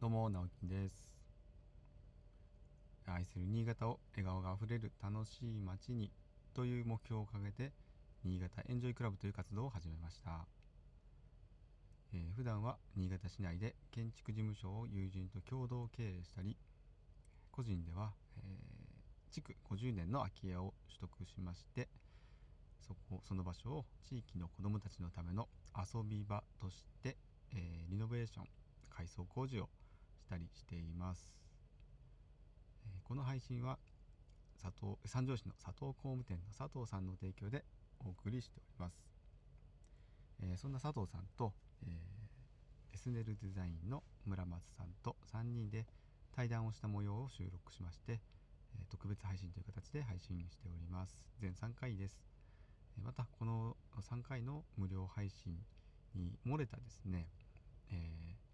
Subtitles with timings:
[0.00, 0.94] どうも、直樹です。
[3.04, 6.12] 愛する新潟を笑顔があふれる楽しい街に
[6.54, 7.72] という目標を掲げて、
[8.22, 10.46] 新潟エンジョイクラブという活動を始めました。
[12.12, 16.56] えー普段は新潟市内で建築事務所を友人と共同経営したり、
[17.50, 21.88] 個人では、えー築50年の空き家を取得しまして、
[22.86, 27.16] そこその場所を地域の子どもたちのための遊び場として、
[27.50, 28.44] えーリノベーション
[28.90, 29.68] 改装工事を
[30.28, 31.32] たりしています、
[33.04, 33.78] この配信は
[34.62, 37.64] 佐藤三条市の佐藤工務店の佐藤さんの提供で
[38.04, 38.94] お送りしております、
[40.42, 41.52] えそんな佐藤さんと、
[41.86, 42.18] えー
[42.94, 45.86] エスネルデザインの村松さんと3人で
[46.34, 48.18] 対談をした模様を収録しまして、
[48.74, 51.14] え特別配信という形で配信しております。
[51.40, 52.18] 全3回です。
[53.04, 55.56] またこの3回の無料配信
[56.16, 57.28] に漏れたですね、
[57.92, 58.47] えー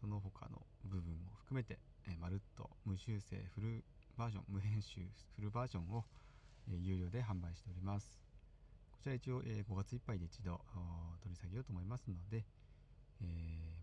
[0.00, 3.84] その他の部分も含めて、えまるっと無修正フル
[4.16, 5.00] バージョン無編集
[5.34, 6.04] フルバージョンを、
[6.68, 8.20] え有料で販売しております。
[8.92, 10.60] こちら一応、え5月いっぱいで一度
[11.22, 12.44] 取り下げようと思いますので、
[13.22, 13.24] え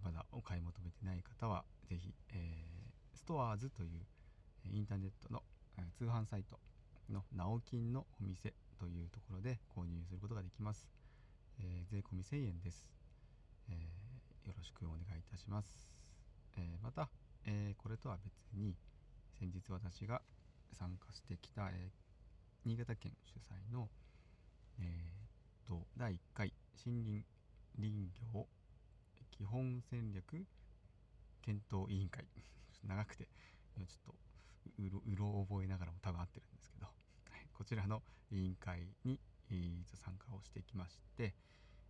[0.04, 2.66] まだお買い求めてない方はぜひ、え
[3.14, 4.06] ストアーズという
[4.72, 5.42] インターネットの
[5.98, 6.60] 通販サイト
[7.10, 10.88] の直金のお店というところで購入することができます、
[11.60, 12.88] え税込み1000円です、
[13.70, 13.74] え
[14.48, 15.93] よろしくお願いいたします、
[16.58, 17.10] えまた、
[17.46, 18.76] えこれとは別に
[19.40, 20.22] 先日私が
[20.72, 21.92] 参加してきた、え
[22.66, 23.90] 新潟県主催の、
[24.80, 26.54] えーと第1回
[26.86, 27.26] 森林
[27.78, 28.48] 林業
[29.32, 30.46] 基本戦略
[31.42, 32.26] 検討委員会。
[32.84, 34.16] 長くてちょっと
[34.78, 36.88] うろうろ覚えながらも多分合ってるんですけど、
[37.54, 41.34] こちらの委員会に、えー参加をしてきまして、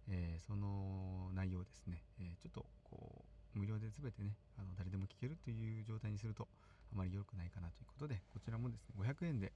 [0.07, 6.47] えーその内容ですね、えーちょっとこう無料で全てねあの誰でも聞けるという状態にすると
[6.91, 9.51] あまり良くないかなということでこちらもですね500円で、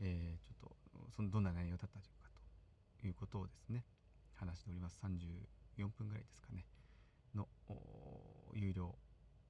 [0.00, 0.76] えーちょっと
[1.16, 2.06] そのどんな内容だったか
[3.00, 3.84] ということをですね
[4.34, 4.98] 話しております。
[5.02, 6.64] 34分ぐらいですかね
[7.34, 7.46] の
[8.54, 8.94] 有料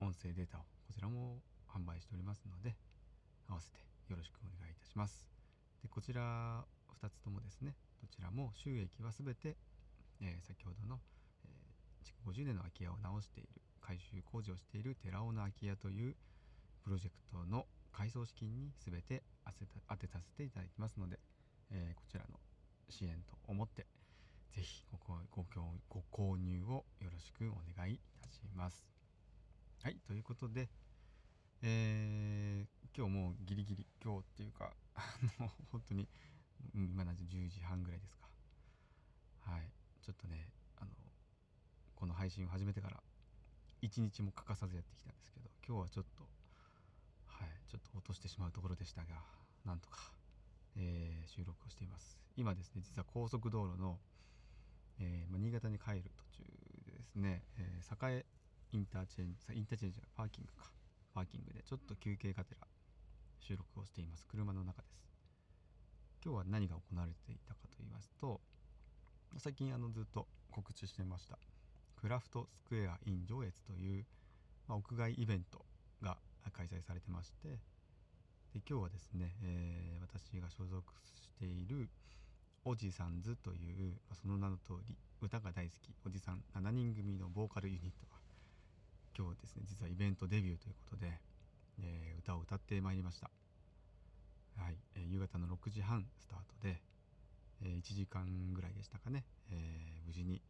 [0.00, 2.74] 音声データをこちらも販売しておりますので
[3.48, 5.28] 合わせてよろしくお願いいたします。
[5.82, 6.64] でこちら
[7.00, 9.56] 2つともですねどちらも収益は全て、
[10.20, 11.00] えー先ほどの、
[11.44, 13.48] えー築50年の空き家を直している。
[14.30, 16.14] 工事をしている寺尾の空き家という
[16.84, 19.22] プロジェクトの改装資金に全て
[19.88, 21.18] 当てさせていただきますので、
[21.70, 22.38] えーこちらの
[22.88, 23.86] 支援と思って
[24.54, 25.44] ぜひご購ご
[25.88, 28.84] ご購入をよろしくお願いいたします。
[29.82, 30.68] はいということで、
[31.62, 35.00] えー今日もうギリギリ今日っていうかあ
[35.40, 36.08] の本当に
[36.74, 38.26] 今何時10時半ぐらいですか
[39.40, 39.70] はい
[40.02, 40.90] ちょっとねあの
[41.94, 43.00] この配信を始めてから
[43.82, 46.24] 一日も欠かさずやってきたんですけど今日はちょっと
[47.26, 49.08] はいちょっと落としてしまうところでしたが
[49.64, 50.12] なんとか、
[50.76, 52.18] えー収録をしています。
[52.36, 53.98] 今ですね実は高速道路の、
[54.98, 56.44] えーま、新潟に帰る途中
[56.86, 58.26] でですね、えー栄
[58.72, 60.70] インターチェンジインターチェンジパーキングか。
[61.12, 62.66] パーキングでちょっと休憩がてら
[63.40, 64.26] 収録をしています。
[64.26, 65.00] 車の中です。
[66.24, 68.40] 今日は何が行われていたかと言いますと
[69.38, 71.38] 最近あのずっと告知してました。
[72.00, 74.06] クラフトスクエア in 上越という、
[74.66, 75.60] まあ、屋外イベント
[76.02, 76.16] が
[76.56, 77.48] 開催されてまして
[78.54, 81.88] で今日はですね、えー私が所属している
[82.64, 88.18] おじさんズという、まあその名の通り歌が大好きおじさん7人組のボーカルユニットが
[89.16, 91.20] 今日ですね実はイベントデビューということで、
[91.78, 93.30] えー歌を歌ってまいりました。
[94.56, 96.80] はい、えー夕方の6時半スタートで、
[97.62, 100.42] えー1時間ぐらいでしたかね、え無事に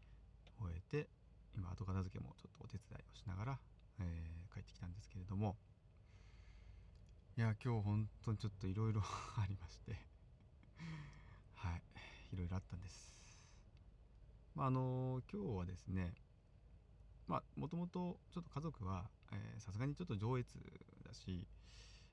[0.58, 1.08] 終えて
[1.54, 3.58] 今後片付けもちょっとお手伝いをしながら、
[4.00, 5.56] えー帰ってきたんですけれども。
[7.36, 9.96] いや今日本当にちょっといろいろありまして。
[11.54, 11.82] はい。
[12.32, 13.10] いろいろあったんです。
[14.54, 16.12] まああの今日はですね
[17.28, 19.04] まあもともとちょっと家族は
[19.58, 20.48] さすがにちょっと上越
[21.06, 21.46] だし、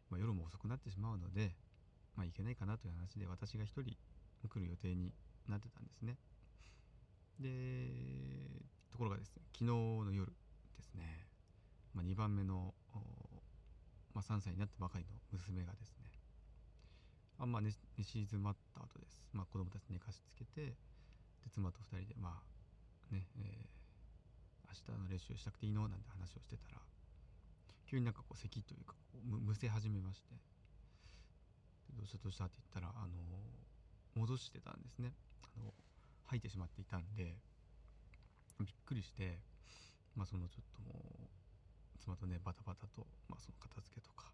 [0.10, 1.56] まあ、夜も遅くなってしまうので
[2.16, 5.12] まあいけないかなという話で私が一人来る予定に
[5.50, 6.18] なってたんですね。
[7.40, 7.48] で
[8.98, 11.30] ところがですね昨日の夜ですね、
[11.94, 12.74] まあ、2番目の、
[14.16, 16.10] まあ、3歳になったばかりの娘がですね
[17.38, 20.76] あんま寝寝静まった後です、まあ、子供たち寝かしつけてで
[21.54, 23.78] 妻と2人でまあね、えー
[24.68, 25.88] 明日の練習したくていいの？
[25.88, 26.82] なんて話をしてたら
[27.88, 30.36] 急になんかこう咳というかこうむせ始めまして
[31.96, 33.16] どうしたどうしたって言ったらあの
[34.16, 35.14] 戻してたんですね。
[35.42, 35.74] あの
[36.26, 37.40] 吐いてしまっていたんで
[38.64, 39.40] びっくりして
[40.16, 40.94] まあそのちょっとも
[41.98, 44.32] うしまうとねバタバタと、まあ、その片付けとか。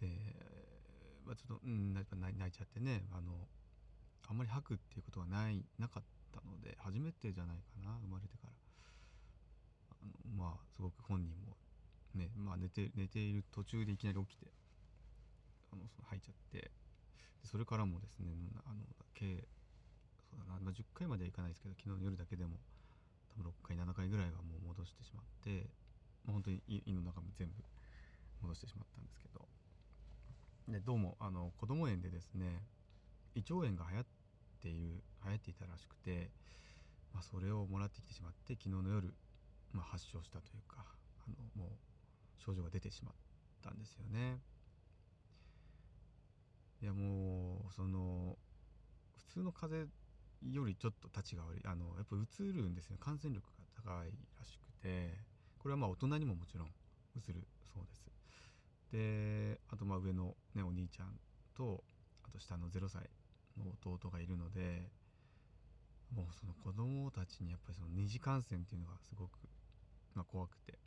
[0.00, 0.08] で、
[1.24, 3.48] まあ、ちょっと、うん、やっぱ泣いちゃってねあの
[4.28, 6.02] あんまり吐くっていうことはないなかっ
[6.32, 8.52] たので初めてじゃないかな生まれてから。
[9.90, 11.56] あのまあすごく本人も
[12.14, 14.52] ね、まあ、寝て寝ている途中でいきなり起きて
[15.72, 16.70] あのその吐いちゃって。
[17.44, 18.32] でそれからもですね
[18.64, 18.80] あの
[19.12, 19.44] 計
[20.30, 22.56] そうだな、まあ、10回まではいかないですけど昨日の夜だけでも
[23.36, 25.70] 多分6回7回ぐらいはもう戻してしまって、
[26.24, 27.54] まあ、本当に胃の中も全部
[28.42, 29.48] 戻してしまったんですけど
[30.68, 32.62] でどうもあの子供園でですね
[33.34, 34.06] 胃腸炎が流行っ
[34.62, 36.30] ている流行っていたらしくて、
[37.12, 39.12] まあ、それをもらってきてしまって昨日の夜、
[39.72, 40.84] まあ、発症したというか
[41.26, 43.14] あのもう症状が出てしまっ
[43.62, 44.38] たんですよね。
[46.82, 48.36] いやもうその
[49.16, 50.03] 普通の風邪
[50.52, 51.62] よりちょっとたちが悪い。
[51.64, 52.96] あのやっぱうつるんですよ。
[52.98, 55.34] 感染力が高いらしくて。
[55.64, 57.40] これはまあ大人にももちろんうつる
[57.72, 58.04] そうです。
[58.92, 61.18] であとまあ上のねお兄ちゃん
[61.56, 61.82] と
[62.22, 63.08] あと下の0歳
[63.56, 64.90] の弟がいるので
[66.14, 69.38] もうその子供たちにやっぱりその二次感染っていうのがすごく、
[70.14, 70.78] まあ、怖くて、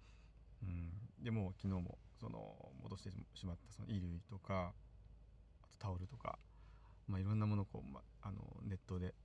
[0.64, 0.92] うん、
[1.24, 4.74] でも昨日もその戻してしまったその衣類とか
[5.62, 6.38] あとタオルとか、
[7.08, 9.16] まあ、いろんなものをこう、ま、あのネットで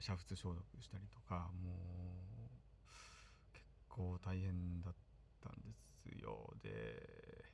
[0.00, 4.94] 煮沸消毒したりとかもう結構大変だっ
[5.42, 6.52] たんですよ。
[6.62, 7.44] で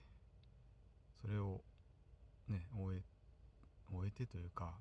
[1.20, 1.62] それを
[2.48, 3.02] ね終え
[3.92, 4.75] 終えてというか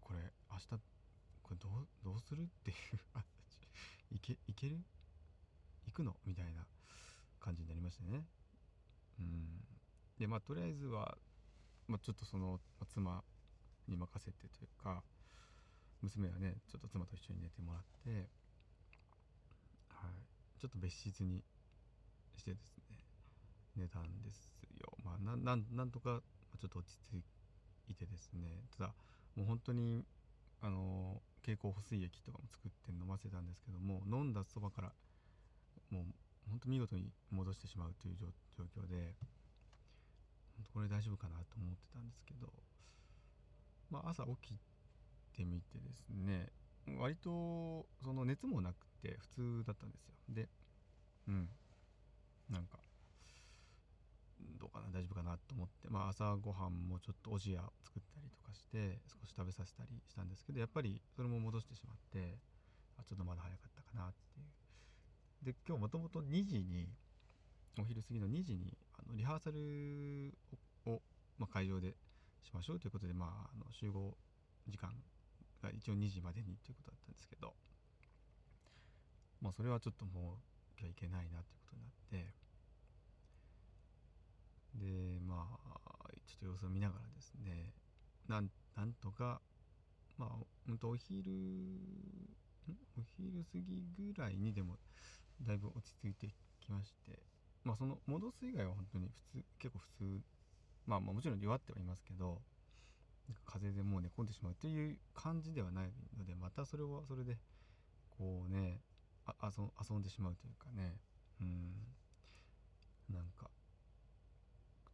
[0.00, 0.18] これ
[0.50, 0.66] 明日
[1.42, 2.76] これどうどうするっていう
[4.16, 4.84] いけいける？
[5.86, 6.16] 行くの？
[6.24, 6.66] みたいな
[7.40, 8.26] 感じになりましてね。
[9.18, 9.64] うん。
[10.18, 11.16] でまあとりあえずは
[11.88, 13.22] まあ、ちょっとその、妻
[13.88, 15.02] に任せてというか
[16.02, 18.28] 娘はねちょっと妻と一緒に寝てもらって、
[19.88, 21.42] はい、ちょっと別室に
[22.36, 22.98] してですね
[23.76, 24.50] 寝たんです
[24.80, 24.92] よ。
[25.04, 26.20] まあなんとか
[26.60, 27.22] ちょっと落ち着
[27.90, 28.64] いてですね。
[28.76, 28.94] ただ
[29.36, 30.04] もう本当に
[30.60, 34.92] あの経口補水液とかも作って飲ませたんですけども飲んだそばから
[35.90, 36.04] もう
[36.48, 39.14] 本当見事に戻してしまうという状況で
[40.72, 42.46] これ大丈夫かなと思ってたんですけど、
[43.90, 44.71] まあ、朝起きて
[45.32, 46.48] てみてですね
[46.98, 49.28] 割とその熱もなくて普
[49.62, 50.14] 通だったんですよ。
[50.28, 50.48] で
[51.28, 51.48] うん。
[52.50, 52.78] なんか
[54.60, 62.38] どうかな大丈夫かなと思って、まあ、朝ごはんもちょっとおじや作ったりとかして少し食べさせたりしたんですけどやっぱりそれも戻してしまって
[62.98, 64.46] あちょっとまだ早かったかなっていう。
[65.42, 66.88] で今日もともと2時に
[67.80, 70.34] お昼過ぎの2時にあのリハーサル
[70.86, 71.00] を、
[71.38, 71.96] まあ、会場で
[72.42, 74.14] しましょうということで、まあ、あの集合
[74.68, 74.90] 時間
[75.70, 77.54] 一応2時までにということだったんですけど、
[79.40, 82.42] まあ、それはちょっともう今日いけないなということになって
[84.74, 87.72] でまあちょっと様子を見ながらですね
[88.28, 89.40] なんなんとか
[90.16, 90.28] まあ
[90.66, 91.30] 本当お昼
[92.96, 94.78] お昼過ぎぐらいにでも
[95.42, 96.28] だいぶ落ち着いて
[96.60, 97.18] きまして
[97.64, 100.20] まあその戻す以外は本当に普通結構普通
[100.86, 102.40] まあもちろん弱ってはいますけど
[103.44, 107.36] 風邪でもう寝込んでしまうという感じではないのでまたそれはそれで
[108.10, 108.80] こうね
[109.26, 110.96] あ遊遊んでしまうというかね。
[111.40, 111.72] うん。
[113.12, 113.50] なんか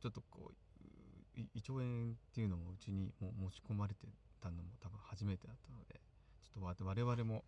[0.01, 4.07] ちょっとこう胃腸炎っていうのもうちにもう持ち込まれて
[4.41, 6.01] たのも多分初めてだったので
[6.43, 7.45] ちょっと我々も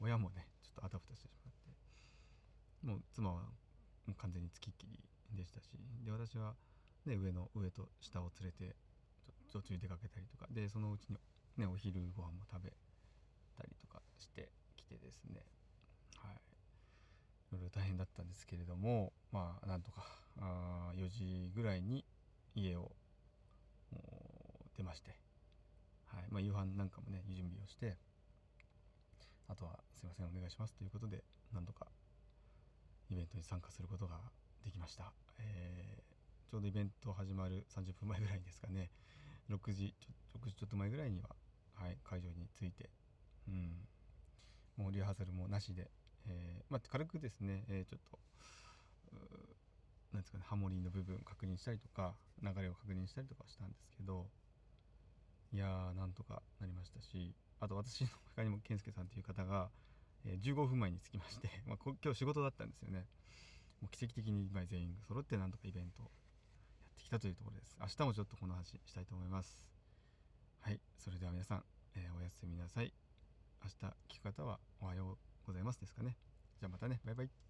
[0.00, 1.54] 親もねちょっとあたふたしてしまっ
[2.82, 3.42] てもう妻は
[4.06, 4.98] もう完全につきっきり
[5.36, 5.70] でしたし
[6.04, 6.54] で私は、
[7.06, 8.74] ね、上の上と下を連れて
[9.50, 10.46] 途中出かけたりとか。
[10.50, 11.18] でそのうちに、
[11.56, 12.72] ね、お昼ご飯も食べ
[13.56, 15.44] たりとかしてきてですね。
[16.16, 16.36] はい。
[17.52, 20.04] いろいろ大変だったんですけれどもまあなんとか
[20.40, 22.04] あ4時ぐらいに
[22.54, 22.92] 家を
[24.76, 25.16] 出まして、
[26.06, 26.24] はい。
[26.30, 27.96] まあ、夕飯なんかもね準備をして。
[29.50, 30.74] あとはすいませんお願いします。
[30.74, 31.88] ということでなんとか
[33.10, 34.16] イベントに参加することが
[34.64, 38.90] できました、えー、ちょうどイベント始まる30分前ぐらいですかね。
[39.50, 41.28] 6時ちょ6時ちょっと前ぐらいには、
[41.74, 42.90] はい、会場に着いて、
[43.48, 43.72] うん、
[44.76, 45.90] もうリハーサルもなしで、
[46.28, 48.18] えー、まあ、軽くですね、えー、ちょっと
[50.12, 54.26] なんですかねハモリの部分確認したりとか流れを確認したりとかしたんですけど
[55.52, 59.68] いやーなんとかなりましたしあと私の他にも健介さんという方が
[60.26, 63.06] えー、15分前に着きまして、 まあ、今日仕事だったんですよね。
[63.80, 66.10] もう奇跡的に今全員揃ってなんとかイベント
[67.10, 67.76] きたというところです。
[67.80, 69.66] 明日もちょっとこの話したいと思います。
[70.60, 70.78] はい。
[70.96, 71.64] それでは皆さん、
[71.96, 72.92] えー、おやすみなさい。
[73.64, 76.16] 明日聞く方はおはようございますですかね。
[76.60, 77.00] じゃあまたね。
[77.04, 77.49] バイバイ。